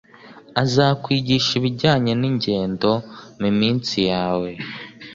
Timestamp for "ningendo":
2.21-2.91